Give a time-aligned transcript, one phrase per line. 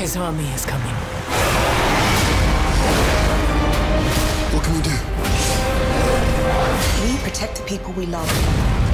[0.00, 0.94] His army is coming.
[4.50, 4.96] What can we do?
[7.04, 8.89] We protect the people we love.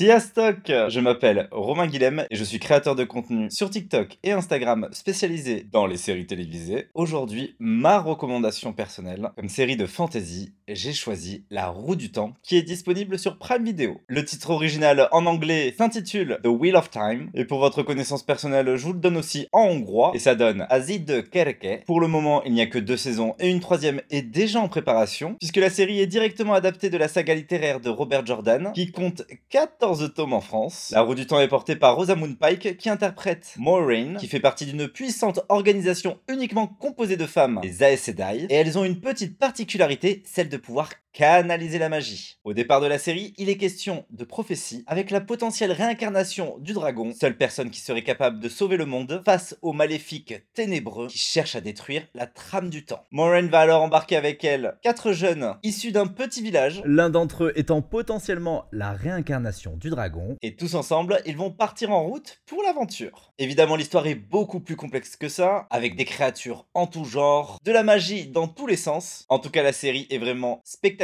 [0.00, 4.88] Siastock Je m'appelle Romain Guilhem et je suis créateur de contenu sur TikTok et Instagram
[4.92, 6.88] spécialisé dans les séries télévisées.
[6.94, 12.56] Aujourd'hui, ma recommandation personnelle, comme série de fantasy, j'ai choisi La Roue du Temps qui
[12.56, 14.00] est disponible sur Prime Video.
[14.06, 18.76] Le titre original en anglais s'intitule The Wheel of Time et pour votre connaissance personnelle,
[18.76, 21.84] je vous le donne aussi en hongrois et ça donne Azid Kereke.
[21.84, 24.68] Pour le moment, il n'y a que deux saisons et une troisième est déjà en
[24.68, 28.90] préparation puisque la série est directement adaptée de la saga littéraire de Robert Jordan qui
[28.92, 30.90] compte 14 tomes en France.
[30.92, 34.66] La roue du temps est portée par Rosamund Pike qui interprète Moraine, qui fait partie
[34.66, 39.38] d'une puissante organisation uniquement composée de femmes, les Aes Sedai, et elles ont une petite
[39.38, 42.38] particularité, celle de pouvoir canaliser la magie.
[42.44, 46.72] Au départ de la série, il est question de prophétie, avec la potentielle réincarnation du
[46.72, 51.18] dragon, seule personne qui serait capable de sauver le monde face aux maléfiques ténébreux qui
[51.18, 53.04] cherchent à détruire la trame du temps.
[53.10, 57.52] Moraine va alors embarquer avec elle quatre jeunes issus d'un petit village, l'un d'entre eux
[57.56, 62.62] étant potentiellement la réincarnation du dragon, et tous ensemble, ils vont partir en route pour
[62.62, 63.32] l'aventure.
[63.38, 67.72] Évidemment, l'histoire est beaucoup plus complexe que ça, avec des créatures en tout genre, de
[67.72, 69.24] la magie dans tous les sens.
[69.28, 70.99] En tout cas, la série est vraiment spectaculaire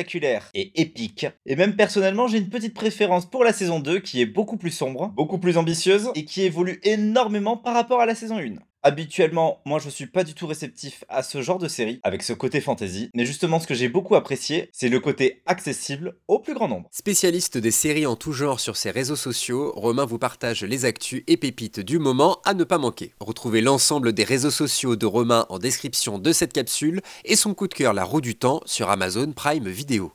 [0.55, 1.27] et épique.
[1.47, 4.71] Et même personnellement, j'ai une petite préférence pour la saison 2 qui est beaucoup plus
[4.71, 8.57] sombre, beaucoup plus ambitieuse et qui évolue énormément par rapport à la saison 1.
[8.87, 12.33] Habituellement, moi je suis pas du tout réceptif à ce genre de série, avec ce
[12.33, 16.55] côté fantasy, mais justement ce que j'ai beaucoup apprécié, c'est le côté accessible au plus
[16.55, 16.89] grand nombre.
[16.93, 21.25] Spécialiste des séries en tout genre sur ses réseaux sociaux, Romain vous partage les actus
[21.27, 23.13] et pépites du moment à ne pas manquer.
[23.19, 27.67] Retrouvez l'ensemble des réseaux sociaux de Romain en description de cette capsule et son coup
[27.67, 30.13] de cœur La roue du temps sur Amazon Prime Video.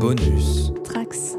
[0.00, 0.72] Bonus.
[0.82, 1.36] Trax.